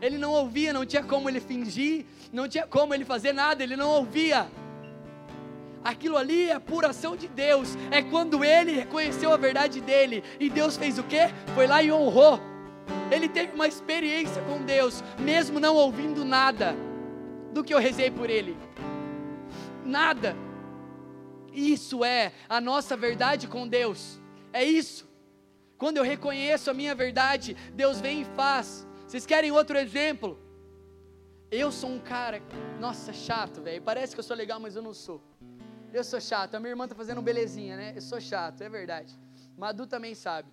[0.00, 3.76] Ele não ouvia, não tinha como ele fingir, não tinha como ele fazer nada, ele
[3.76, 4.46] não ouvia.
[5.82, 10.50] Aquilo ali é a apuração de Deus, é quando ele reconheceu a verdade dele, e
[10.50, 11.28] Deus fez o quê?
[11.54, 12.40] Foi lá e honrou.
[13.10, 16.74] Ele teve uma experiência com Deus, mesmo não ouvindo nada
[17.52, 18.56] do que eu rezei por ele.
[19.84, 20.36] Nada.
[21.52, 24.20] Isso é a nossa verdade com Deus.
[24.52, 25.08] É isso.
[25.78, 28.86] Quando eu reconheço a minha verdade, Deus vem e faz.
[29.06, 30.38] Vocês querem outro exemplo?
[31.50, 32.42] Eu sou um cara,
[32.80, 33.80] nossa, chato, velho.
[33.80, 35.22] Parece que eu sou legal, mas eu não sou.
[35.92, 36.54] Eu sou chato.
[36.54, 37.92] A minha irmã tá fazendo belezinha, né?
[37.94, 39.16] Eu sou chato, é verdade.
[39.56, 40.48] Madu também sabe.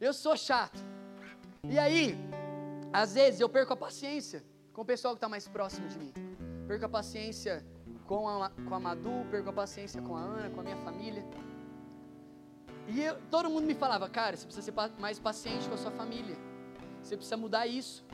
[0.00, 0.78] Eu sou chato.
[1.70, 2.16] E aí,
[2.92, 6.12] às vezes eu perco a paciência com o pessoal que está mais próximo de mim.
[6.66, 7.64] Perco a paciência
[8.06, 11.24] com a, com a Madu, perco a paciência com a Ana, com a minha família.
[12.88, 15.90] E eu, todo mundo me falava, cara, você precisa ser mais paciente com a sua
[15.90, 16.36] família.
[17.02, 18.04] Você precisa mudar isso.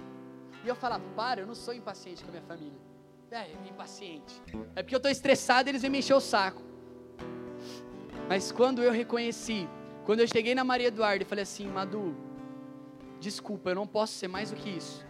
[0.65, 2.79] E eu falava, para, eu não sou impaciente com a minha família.
[3.31, 4.43] É, impaciente.
[4.75, 6.63] É porque eu estou estressado e eles vêm me encher o saco.
[8.29, 9.69] Mas quando eu reconheci,
[10.05, 12.17] quando eu cheguei na Maria Eduarda e falei assim, Madu,
[13.21, 15.05] desculpa, eu não posso ser mais do que isso.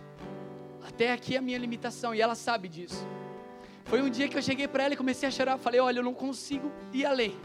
[0.87, 3.07] Até aqui é a minha limitação e ela sabe disso.
[3.85, 5.59] Foi um dia que eu cheguei para ela e comecei a chorar.
[5.59, 7.37] Falei, olha, eu não consigo ir além.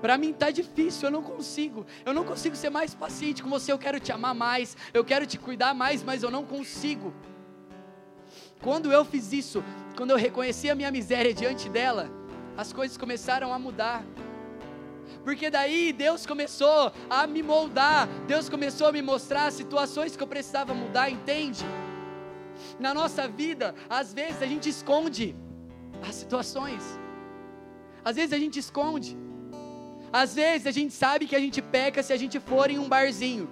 [0.00, 1.86] Para mim está difícil, eu não consigo.
[2.04, 3.72] Eu não consigo ser mais paciente com você.
[3.72, 7.12] Eu quero te amar mais, eu quero te cuidar mais, mas eu não consigo.
[8.60, 9.64] Quando eu fiz isso,
[9.96, 12.10] quando eu reconheci a minha miséria diante dela,
[12.56, 14.04] as coisas começaram a mudar.
[15.22, 20.26] Porque daí Deus começou a me moldar, Deus começou a me mostrar situações que eu
[20.26, 21.64] precisava mudar, entende?
[22.78, 25.34] Na nossa vida, às vezes a gente esconde
[26.06, 26.82] as situações,
[28.04, 29.16] às vezes a gente esconde.
[30.12, 32.88] Às vezes a gente sabe que a gente peca se a gente for em um
[32.88, 33.50] barzinho.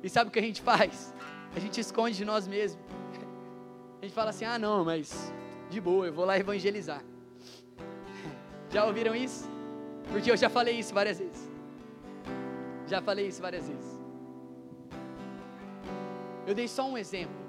[0.00, 1.12] E sabe o que a gente faz?
[1.56, 2.80] A gente esconde de nós mesmos.
[4.00, 5.32] A gente fala assim: ah, não, mas
[5.68, 7.02] de boa, eu vou lá evangelizar.
[8.70, 9.49] Já ouviram isso?
[10.10, 11.48] Porque eu já falei isso várias vezes.
[12.86, 14.00] Já falei isso várias vezes.
[16.46, 17.40] Eu dei só um exemplo.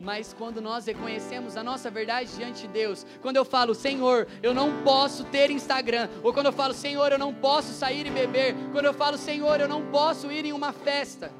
[0.00, 4.52] Mas quando nós reconhecemos a nossa verdade diante de Deus, quando eu falo, Senhor, eu
[4.52, 8.56] não posso ter Instagram, ou quando eu falo, Senhor, eu não posso sair e beber,
[8.72, 11.30] quando eu falo, Senhor, eu não posso ir em uma festa,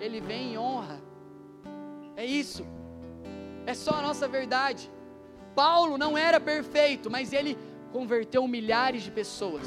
[0.00, 0.98] Ele vem em honra.
[2.16, 2.66] É isso.
[3.66, 4.90] É só a nossa verdade.
[5.54, 7.58] Paulo não era perfeito, mas ele
[7.92, 9.66] converteu milhares de pessoas.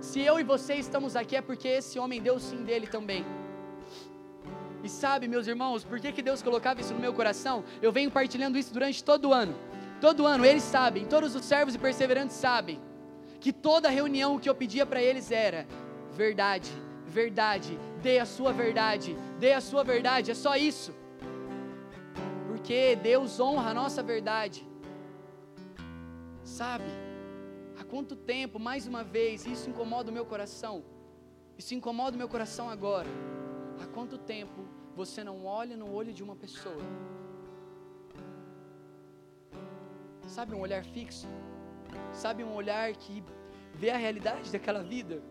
[0.00, 3.24] Se eu e você estamos aqui é porque esse homem deu sim dele também.
[4.82, 7.62] E sabe, meus irmãos, por que, que Deus colocava isso no meu coração?
[7.80, 9.54] Eu venho partilhando isso durante todo o ano.
[10.00, 12.80] Todo ano, eles sabem, todos os servos e perseverantes sabem,
[13.38, 15.64] que toda reunião que eu pedia para eles era
[16.12, 16.68] verdade,
[17.06, 20.92] verdade, dê a sua verdade, dê a sua verdade, é só isso.
[22.48, 24.66] Porque Deus honra a nossa verdade.
[26.42, 27.01] Sabe?
[27.92, 30.82] Quanto tempo, mais uma vez, isso incomoda o meu coração?
[31.58, 33.10] Isso incomoda o meu coração agora.
[33.82, 34.60] Há quanto tempo
[34.96, 36.82] você não olha no olho de uma pessoa?
[40.26, 41.28] Sabe, um olhar fixo?
[42.14, 43.22] Sabe, um olhar que
[43.74, 45.22] vê a realidade daquela vida?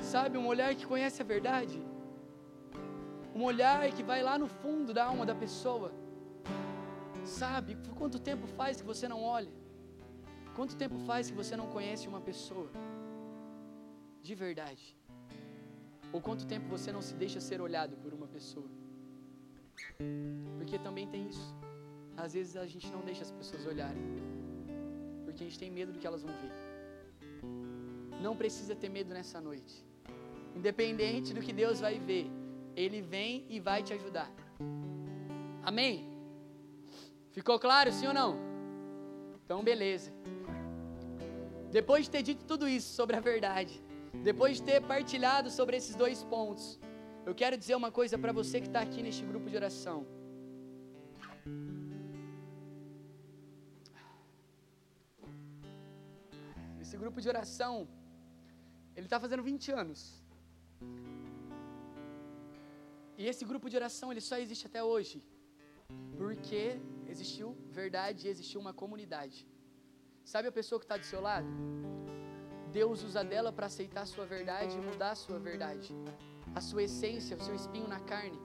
[0.00, 1.80] Sabe, um olhar que conhece a verdade?
[3.32, 5.92] Um olhar que vai lá no fundo da alma da pessoa.
[7.24, 7.78] Sabe?
[7.94, 9.62] Quanto tempo faz que você não olha?
[10.56, 12.70] Quanto tempo faz que você não conhece uma pessoa?
[14.22, 14.96] De verdade.
[16.12, 18.68] Ou quanto tempo você não se deixa ser olhado por uma pessoa?
[20.56, 21.54] Porque também tem isso.
[22.16, 24.02] Às vezes a gente não deixa as pessoas olharem.
[25.24, 26.52] Porque a gente tem medo do que elas vão ver.
[28.22, 29.84] Não precisa ter medo nessa noite.
[30.54, 32.30] Independente do que Deus vai ver,
[32.76, 34.30] Ele vem e vai te ajudar.
[35.64, 36.08] Amém?
[37.32, 38.38] Ficou claro, sim ou não?
[39.44, 40.12] Então, beleza.
[41.78, 43.74] Depois de ter dito tudo isso sobre a verdade,
[44.28, 46.64] depois de ter partilhado sobre esses dois pontos,
[47.28, 49.98] eu quero dizer uma coisa para você que está aqui neste grupo de oração.
[56.82, 57.74] Esse grupo de oração,
[58.96, 60.00] ele está fazendo 20 anos.
[63.20, 65.18] E esse grupo de oração, ele só existe até hoje,
[66.20, 66.62] porque
[67.14, 69.40] existiu verdade e existiu uma comunidade.
[70.24, 71.46] Sabe a pessoa que está do seu lado?
[72.72, 75.94] Deus usa dela para aceitar a sua verdade e mudar a sua verdade,
[76.54, 78.38] a sua essência, o seu espinho na carne.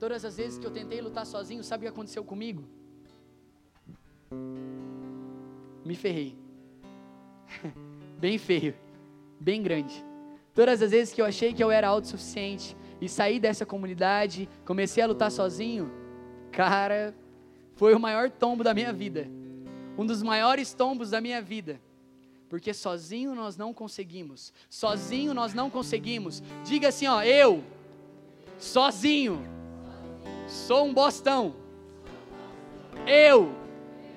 [0.00, 2.64] Todas as vezes que eu tentei lutar sozinho, sabe o que aconteceu comigo?
[5.84, 6.36] Me ferrei.
[8.18, 8.74] bem feio,
[9.38, 10.04] bem grande.
[10.54, 15.02] Todas as vezes que eu achei que eu era autossuficiente e saí dessa comunidade, comecei
[15.02, 15.90] a lutar sozinho,
[16.50, 17.14] cara,
[17.74, 19.28] foi o maior tombo da minha vida.
[19.98, 21.80] Um dos maiores tombos da minha vida.
[22.48, 24.54] Porque sozinho nós não conseguimos.
[24.70, 26.40] Sozinho nós não conseguimos.
[26.64, 27.64] Diga assim, ó, eu
[28.58, 29.42] sozinho
[30.46, 31.54] sou um bostão.
[33.06, 33.52] Eu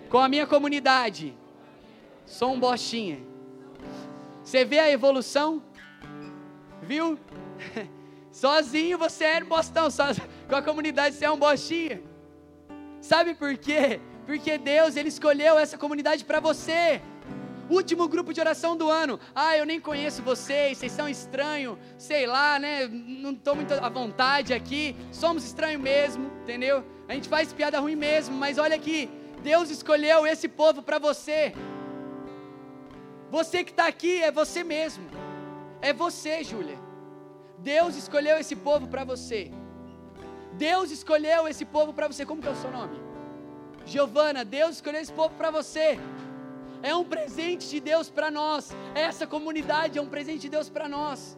[0.08, 1.36] com a minha comunidade
[2.26, 3.20] sou um bostinha.
[4.44, 5.64] Você vê a evolução?
[6.82, 7.18] Viu?
[8.32, 9.88] Sozinho você é um bostão,
[10.48, 12.02] com a comunidade você é um bostinha.
[13.02, 14.00] Sabe por quê?
[14.32, 17.02] Porque Deus ele escolheu essa comunidade para você.
[17.70, 19.20] Último grupo de oração do ano.
[19.36, 22.88] Ah, eu nem conheço vocês, vocês são estranhos, sei lá, né?
[22.88, 24.96] Não estou muito à vontade aqui.
[25.12, 26.82] Somos estranhos mesmo, entendeu?
[27.10, 29.10] A gente faz piada ruim mesmo, mas olha aqui,
[29.44, 31.54] Deus escolheu esse povo para você.
[33.30, 35.10] Você que está aqui é você mesmo.
[35.82, 36.80] É você, Júlia.
[37.58, 39.52] Deus escolheu esse povo para você.
[40.54, 42.26] Deus escolheu esse povo para você.
[42.26, 43.11] Como que é o seu nome?
[43.86, 46.00] Giovana, Deus escolheu esse povo para você
[46.84, 48.72] é um presente de Deus para nós.
[48.96, 51.38] Essa comunidade é um presente de Deus para nós.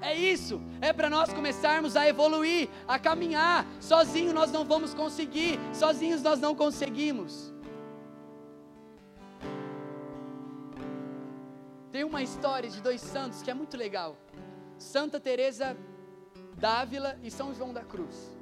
[0.00, 3.66] É isso, é para nós começarmos a evoluir, a caminhar.
[3.80, 7.52] Sozinho nós não vamos conseguir, sozinhos nós não conseguimos.
[11.90, 14.16] Tem uma história de dois santos que é muito legal.
[14.78, 15.76] Santa Teresa
[16.54, 18.37] d'Ávila e São João da Cruz.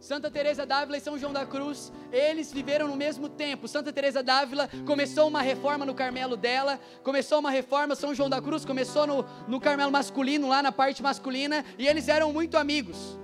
[0.00, 3.66] Santa Teresa d'Ávila e São João da Cruz, eles viveram no mesmo tempo.
[3.66, 8.40] Santa Teresa d'Ávila começou uma reforma no Carmelo dela, começou uma reforma São João da
[8.40, 13.18] Cruz começou no, no Carmelo masculino, lá na parte masculina, e eles eram muito amigos.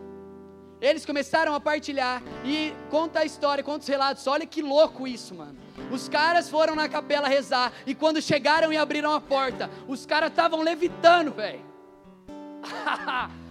[0.80, 4.26] Eles começaram a partilhar e conta a história, conta os relatos.
[4.26, 5.56] Olha que louco isso, mano.
[5.90, 10.30] Os caras foram na capela rezar e quando chegaram e abriram a porta, os caras
[10.30, 11.64] estavam levitando, velho.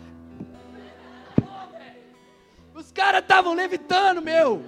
[2.83, 4.61] Os caras estavam levitando, meu.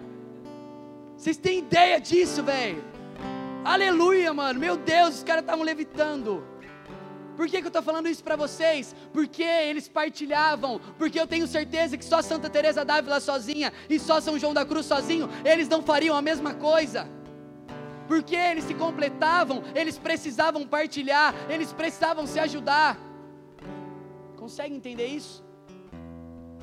[1.18, 2.82] Vocês têm ideia disso, velho?
[3.64, 4.58] Aleluia, mano.
[4.58, 6.48] Meu Deus, os caras estavam levitando.
[7.36, 8.96] Por que, que eu estou falando isso para vocês?
[9.12, 14.22] Porque eles partilhavam, porque eu tenho certeza que só Santa Teresa d'Ávila sozinha e só
[14.22, 17.10] São João da Cruz sozinho, eles não fariam a mesma coisa.
[18.08, 22.98] Porque eles se completavam, eles precisavam partilhar, eles precisavam se ajudar.
[24.38, 25.45] Consegue entender isso?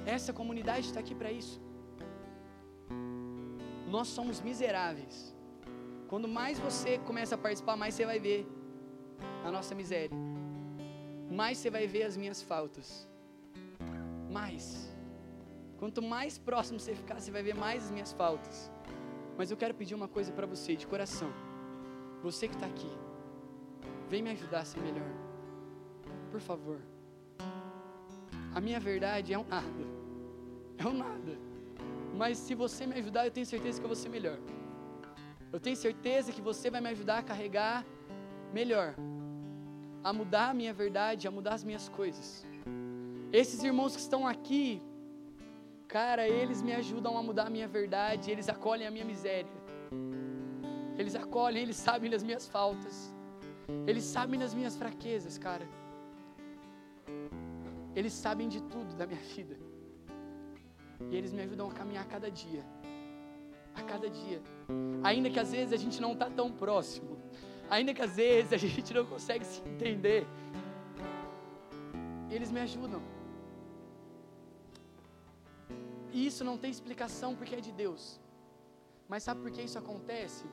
[0.06, 1.60] Essa comunidade está aqui para isso.
[3.88, 5.34] Nós somos miseráveis.
[6.08, 8.46] Quando mais você começa a participar, mais você vai ver
[9.44, 10.16] a nossa miséria.
[11.30, 13.08] Mais você vai ver as minhas faltas.
[14.30, 14.90] Mais.
[15.78, 18.70] Quanto mais próximo você ficar, você vai ver mais as minhas faltas.
[19.36, 21.32] Mas eu quero pedir uma coisa para você, de coração.
[22.22, 22.90] Você que está aqui,
[24.08, 25.10] vem me ajudar a ser melhor.
[26.30, 26.80] Por favor.
[28.54, 29.91] A minha verdade é um nada.
[30.78, 31.38] É um nada.
[32.14, 34.38] Mas se você me ajudar, eu tenho certeza que eu vou ser melhor.
[35.52, 37.84] Eu tenho certeza que você vai me ajudar a carregar
[38.52, 38.94] melhor.
[40.02, 42.44] A mudar a minha verdade, a mudar as minhas coisas.
[43.32, 44.82] Esses irmãos que estão aqui,
[45.88, 49.62] cara, eles me ajudam a mudar a minha verdade, eles acolhem a minha miséria.
[50.98, 53.14] Eles acolhem, eles sabem das minhas faltas.
[53.86, 55.66] Eles sabem das minhas fraquezas, cara.
[57.94, 59.56] Eles sabem de tudo da minha vida.
[61.10, 62.64] E eles me ajudam a caminhar cada dia.
[63.86, 64.40] cada dia.
[65.02, 67.18] Ainda que às vezes a gente não está tão próximo,
[67.68, 70.26] ainda que às vezes a gente não consegue se entender,
[72.30, 73.02] eles me ajudam.
[76.12, 78.20] E isso não tem explicação porque é de Deus.
[79.08, 80.44] Mas sabe por que isso acontece?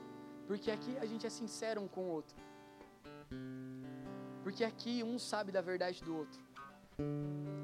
[0.47, 2.35] Porque aqui a gente é sincero um com o outro.
[4.43, 6.48] Porque aqui um sabe da verdade do outro.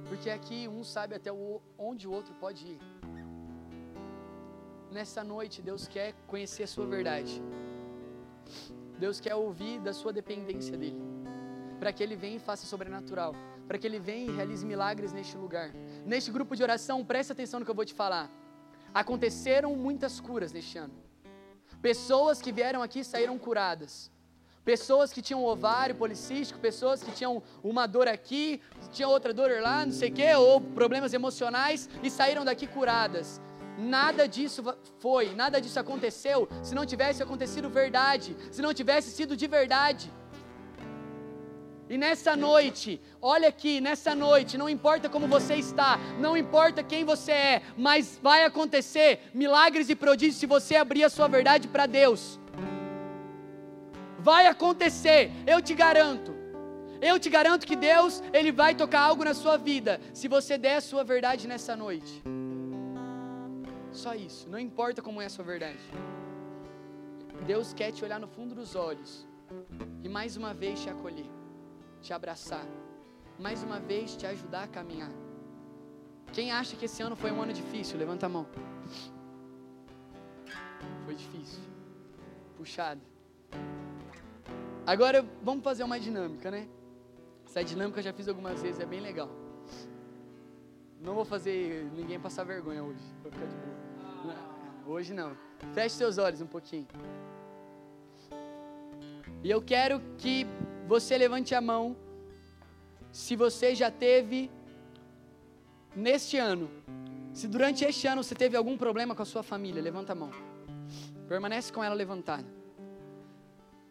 [0.07, 1.31] Porque aqui um sabe até
[1.77, 2.79] onde o outro pode ir.
[4.91, 7.41] Nessa noite, Deus quer conhecer a sua verdade.
[8.97, 11.01] Deus quer ouvir da sua dependência dele.
[11.79, 13.33] Para que ele venha e faça sobrenatural.
[13.67, 15.71] Para que ele venha e realize milagres neste lugar.
[16.05, 18.29] Neste grupo de oração, preste atenção no que eu vou te falar.
[18.93, 20.93] Aconteceram muitas curas neste ano.
[21.81, 24.09] Pessoas que vieram aqui saíram curadas.
[24.65, 28.59] Pessoas que tinham ovário policístico, pessoas que tinham uma dor aqui,
[28.91, 33.39] tinha outra dor lá, não sei o quê, ou problemas emocionais e saíram daqui curadas.
[33.77, 34.63] Nada disso
[34.99, 40.11] foi, nada disso aconteceu se não tivesse acontecido verdade, se não tivesse sido de verdade.
[41.87, 47.03] E nessa noite, olha aqui, nessa noite, não importa como você está, não importa quem
[47.03, 51.85] você é, mas vai acontecer milagres e prodígios se você abrir a sua verdade para
[51.85, 52.39] Deus.
[54.29, 55.21] Vai acontecer,
[55.53, 56.31] eu te garanto.
[57.09, 60.77] Eu te garanto que Deus, ele vai tocar algo na sua vida, se você der
[60.77, 62.23] a sua verdade nessa noite.
[63.91, 65.85] Só isso, não importa como é a sua verdade.
[67.45, 69.11] Deus quer te olhar no fundo dos olhos
[70.03, 71.29] e mais uma vez te acolher
[72.05, 72.65] te abraçar,
[73.39, 75.11] mais uma vez te ajudar a caminhar.
[76.31, 78.45] Quem acha que esse ano foi um ano difícil, levanta a mão.
[81.03, 81.63] Foi difícil,
[82.57, 83.01] puxado.
[84.85, 86.67] Agora vamos fazer uma dinâmica, né?
[87.45, 89.29] Essa dinâmica eu já fiz algumas vezes, é bem legal.
[91.01, 94.35] Não vou fazer ninguém passar vergonha hoje, vou ficar de boa.
[94.85, 95.35] Hoje não.
[95.73, 96.87] Feche seus olhos um pouquinho.
[99.43, 100.45] E eu quero que
[100.87, 101.95] você levante a mão
[103.11, 104.51] se você já teve
[105.95, 106.69] neste ano,
[107.33, 110.31] se durante este ano você teve algum problema com a sua família, levanta a mão.
[111.27, 112.64] Permanece com ela levantada.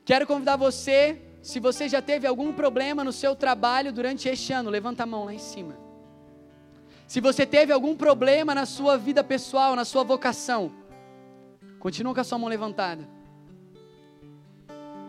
[0.05, 4.69] Quero convidar você, se você já teve algum problema no seu trabalho durante este ano,
[4.69, 5.77] levanta a mão lá em cima.
[7.07, 10.73] Se você teve algum problema na sua vida pessoal, na sua vocação,
[11.79, 13.09] continua com a sua mão levantada.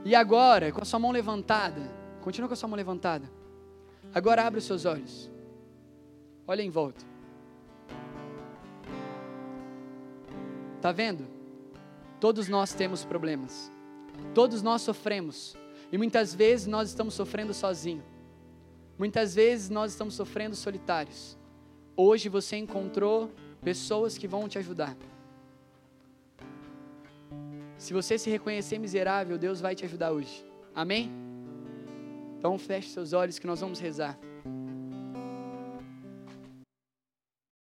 [0.05, 1.81] E agora, com a sua mão levantada,
[2.21, 3.29] continua com a sua mão levantada.
[4.13, 5.31] Agora abre os seus olhos.
[6.47, 7.03] Olha em volta.
[10.79, 11.27] Tá vendo?
[12.19, 13.74] Todos nós temos problemas.
[14.33, 15.55] Todos nós sofremos.
[15.91, 18.03] E muitas vezes nós estamos sofrendo sozinho.
[18.97, 21.37] Muitas vezes nós estamos sofrendo solitários.
[21.95, 23.31] Hoje você encontrou
[23.63, 24.95] pessoas que vão te ajudar.
[27.77, 30.45] Se você se reconhecer miserável, Deus vai te ajudar hoje.
[30.73, 31.11] Amém?
[32.37, 34.17] Então feche seus olhos que nós vamos rezar.